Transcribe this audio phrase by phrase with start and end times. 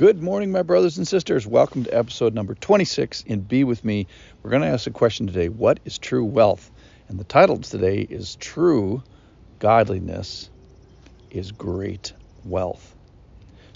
[0.00, 1.46] Good morning, my brothers and sisters.
[1.46, 4.06] Welcome to episode number 26 in Be With Me.
[4.42, 6.70] We're going to ask a question today What is true wealth?
[7.10, 9.02] And the title today is True
[9.58, 10.48] Godliness
[11.30, 12.14] is Great
[12.46, 12.96] Wealth.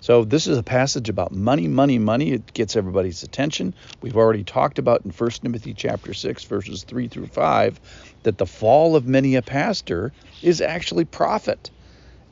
[0.01, 2.33] So, this is a passage about money, money, money.
[2.33, 3.75] It gets everybody's attention.
[4.01, 7.81] We've already talked about in 1 Timothy chapter 6, verses 3 through 5,
[8.23, 10.11] that the fall of many a pastor
[10.41, 11.71] is actually profit.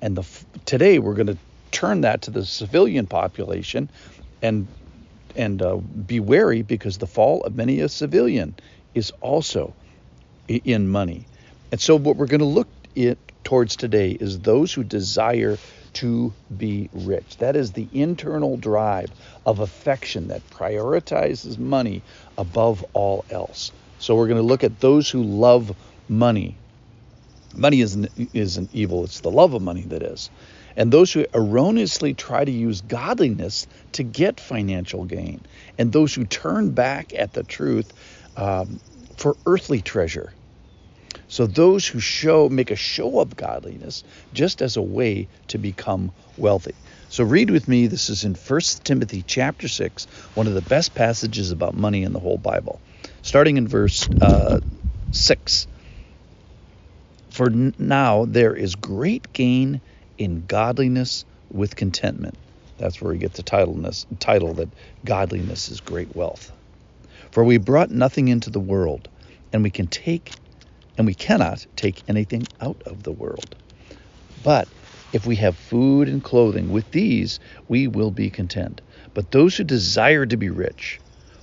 [0.01, 0.27] And the,
[0.65, 1.37] today we're going to
[1.73, 3.89] turn that to the civilian population
[4.43, 4.67] and
[5.35, 8.55] and uh, be wary because the fall of many a civilian
[8.95, 9.73] is also
[10.49, 11.27] in money.
[11.71, 15.57] And so what we're going to look it towards today is those who desire
[15.95, 17.37] to be rich.
[17.39, 19.11] That is the internal drive
[19.47, 22.03] of affection that prioritizes money
[22.39, 23.73] above all else.
[23.99, 25.75] So we're going to look at those who love
[26.09, 26.57] money.
[27.55, 30.31] Money isn't isn't evil, it's the love of money that is
[30.77, 35.41] and those who erroneously try to use godliness to get financial gain,
[35.79, 37.93] and those who turn back at the truth
[38.37, 38.81] um,
[39.17, 40.33] for earthly treasure.
[41.29, 46.13] So those who show make a show of godliness just as a way to become
[46.37, 46.75] wealthy.
[47.09, 47.87] So read with me.
[47.87, 52.13] This is in 1 Timothy chapter 6, one of the best passages about money in
[52.13, 52.81] the whole Bible.
[53.23, 54.61] Starting in verse uh,
[55.11, 55.67] 6.
[57.31, 59.81] For now there is great gain
[60.23, 62.37] in godliness with contentment.
[62.79, 63.75] That's where we get the title
[64.55, 64.69] that
[65.05, 66.53] godliness is great wealth.
[67.31, 69.09] For we brought nothing into the world,
[69.53, 70.33] and we can take
[70.99, 73.55] and we cannot take anything out of the world.
[74.45, 74.69] But
[75.13, 78.81] if we have food and clothing, with these we will be content.
[79.15, 81.01] But those who desire to be rich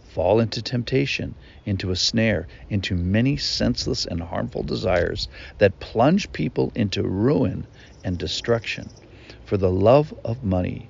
[0.10, 5.28] fall into temptation, into a snare, into many senseless and harmful desires
[5.60, 7.66] that plunge people into ruin
[8.04, 8.90] and destruction.
[9.46, 10.90] For the love of money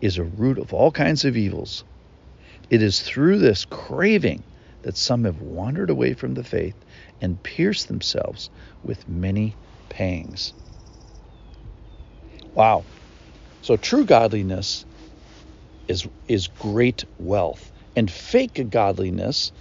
[0.00, 1.84] is a root of all kinds of evils.
[2.70, 4.42] It is through this craving
[4.82, 6.76] that some have wandered away from the faith
[7.20, 8.50] and pierced themselves
[8.82, 9.54] with many
[9.88, 10.52] pangs.
[12.54, 12.84] Wow.
[13.62, 14.84] So true godliness
[15.88, 19.52] is is great wealth, and fake godliness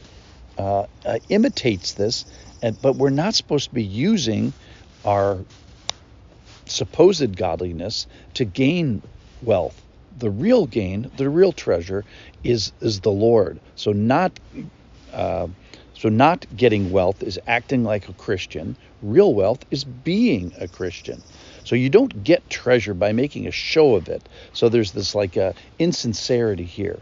[0.57, 2.25] uh, uh, imitates this.
[2.61, 4.53] And, but we're not supposed to be using
[5.05, 5.38] our
[6.66, 9.01] supposed godliness to gain
[9.41, 9.79] wealth.
[10.19, 12.05] The real gain, the real treasure,
[12.43, 13.59] is is the Lord.
[13.75, 14.39] So not
[15.11, 15.47] uh,
[15.93, 18.77] so not getting wealth is acting like a Christian.
[19.01, 21.22] Real wealth is being a Christian.
[21.63, 24.27] So you don't get treasure by making a show of it.
[24.53, 26.99] So there's this like uh, insincerity here.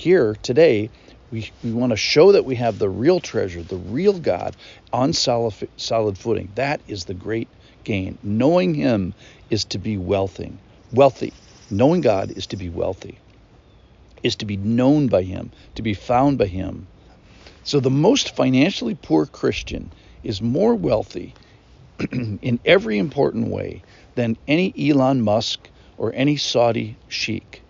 [0.00, 0.88] Here today,
[1.30, 4.56] we, we want to show that we have the real treasure, the real God
[4.94, 6.50] on solid, solid footing.
[6.54, 7.48] That is the great
[7.84, 8.16] gain.
[8.22, 9.12] Knowing Him
[9.50, 10.54] is to be wealthy.
[10.90, 11.34] Wealthy.
[11.70, 13.18] Knowing God is to be wealthy.
[14.22, 16.86] Is to be known by Him, to be found by Him.
[17.62, 19.92] So the most financially poor Christian
[20.24, 21.34] is more wealthy
[22.10, 23.82] in every important way
[24.14, 25.68] than any Elon Musk
[25.98, 27.60] or any Saudi sheik.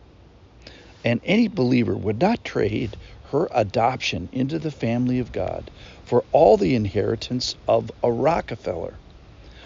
[1.05, 2.97] And any believer would not trade
[3.31, 5.71] her adoption into the family of God
[6.05, 8.94] for all the inheritance of a Rockefeller.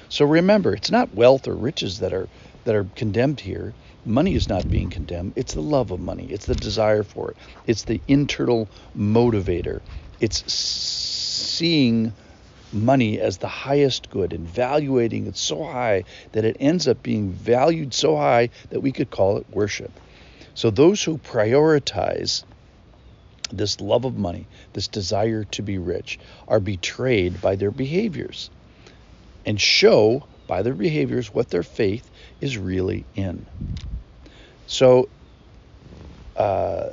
[0.08, 2.28] So remember, it's not wealth or riches that are
[2.64, 3.74] that are condemned here.
[4.04, 5.32] Money is not being condemned.
[5.36, 6.26] It's the love of money.
[6.30, 7.36] It's the desire for it.
[7.66, 9.80] It's the internal motivator.
[10.20, 12.12] It's seeing
[12.72, 17.30] money as the highest good and valuating it so high that it ends up being
[17.30, 20.00] valued so high that we could call it worship.
[20.54, 22.44] So those who prioritize
[23.52, 28.50] this love of money, this desire to be rich, are betrayed by their behaviors
[29.44, 32.08] and show by their behaviors what their faith
[32.40, 33.46] is really in.
[34.66, 35.08] So,
[36.36, 36.90] uh,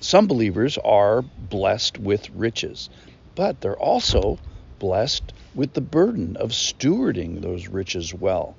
[0.00, 2.88] some believers are blessed with riches,
[3.34, 4.38] but they're also
[4.78, 8.56] blessed with the burden of stewarding those riches well.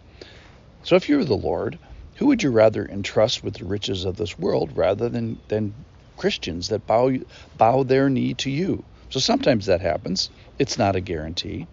[0.83, 1.79] So, if you're the Lord,
[2.19, 5.73] who would you rather entrust with the riches of this world rather than, than
[6.17, 7.13] Christians that bow,
[7.57, 8.83] bow their knee to you?
[9.09, 10.29] So sometimes that happens.
[10.59, 11.65] It's not a guarantee.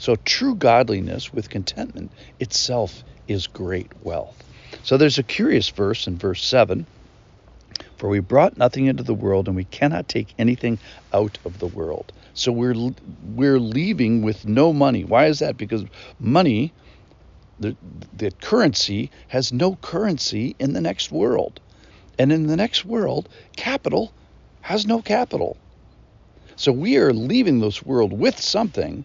[0.00, 2.10] So true godliness with contentment
[2.40, 4.42] itself is great wealth.
[4.82, 6.84] So there's a curious verse in verse 7
[7.96, 10.80] For we brought nothing into the world, and we cannot take anything
[11.12, 12.12] out of the world.
[12.34, 12.74] So we're
[13.22, 15.04] we're leaving with no money.
[15.04, 15.56] Why is that?
[15.56, 15.84] Because
[16.18, 16.72] money,
[17.60, 17.76] the
[18.16, 21.60] the currency has no currency in the next world.
[22.18, 24.12] And in the next world, capital
[24.62, 25.56] has no capital.
[26.56, 29.04] So we are leaving this world with something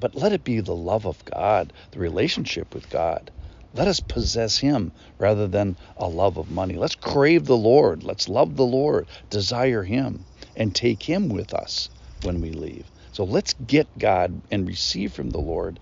[0.00, 3.30] but let it be the love of God, the relationship with God.
[3.74, 6.74] Let us possess Him rather than a love of money.
[6.74, 8.04] Let's crave the Lord.
[8.04, 10.24] Let's love the Lord, desire Him,
[10.56, 11.90] and take Him with us
[12.22, 12.86] when we leave.
[13.12, 15.80] So let's get God and receive from the Lord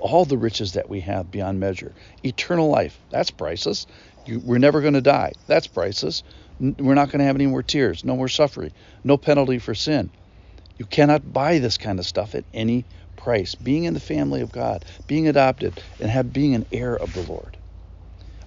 [0.00, 1.94] all the riches that we have beyond measure.
[2.24, 3.86] Eternal life, that's priceless.
[4.26, 5.32] You, we're never going to die.
[5.46, 6.22] That's priceless.
[6.58, 8.72] We're not going to have any more tears, no more suffering,
[9.04, 10.12] no penalty for sin.
[10.78, 12.86] You cannot buy this kind of stuff at any
[13.16, 13.54] price.
[13.54, 17.22] Being in the family of God, being adopted, and have being an heir of the
[17.22, 17.58] Lord.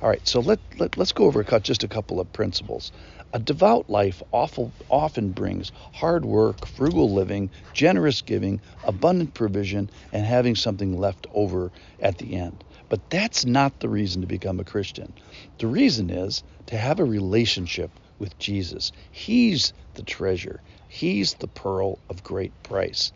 [0.04, 2.92] All right, so let, let, let's go over just a couple of principles.
[3.32, 10.26] A devout life awful, often brings hard work, frugal living, generous giving, abundant provision, and
[10.26, 11.72] having something left over
[12.02, 12.66] at the end.
[12.90, 15.14] But that's not the reason to become a Christian.
[15.60, 17.90] The reason is to have a relationship
[18.20, 18.92] with Jesus.
[19.10, 20.60] He's the treasure,
[20.90, 23.14] He's the pearl of great price.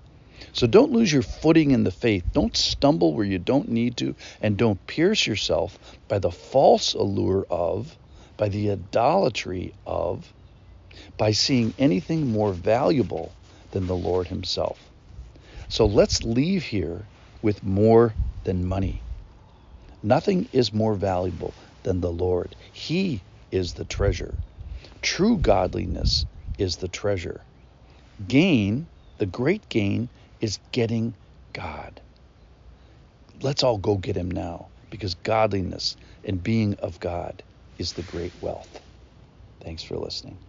[0.54, 2.24] So don't lose your footing in the faith.
[2.34, 7.46] Don't stumble where you don't need to, and don't pierce yourself by the false allure
[7.50, 7.96] of,
[8.38, 10.34] by the idolatry of,
[11.18, 13.32] by seeing anything more valuable
[13.72, 14.80] than the Lord Himself.
[15.70, 17.06] So let's leave here
[17.42, 18.14] with more
[18.44, 19.02] than money.
[20.02, 21.54] Nothing is more valuable
[21.84, 22.56] than the Lord.
[22.72, 24.34] He is the treasure.
[25.02, 26.26] True godliness
[26.58, 27.42] is the treasure.
[28.28, 28.88] Gain,
[29.18, 30.10] the great gain,
[30.42, 31.18] is getting
[31.54, 32.02] God.
[33.42, 37.44] Let's all go get him now because godliness and being of God
[37.78, 38.82] is the great wealth.
[39.64, 40.40] Thanks for listening.